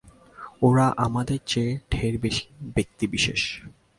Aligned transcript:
ওরা 0.61 0.93
আমাদের 0.97 1.39
চেয়ে 1.45 1.79
ঢের 1.91 2.19
বেশি 2.19 2.45
ব্যক্তি-বিশেষ। 2.75 3.41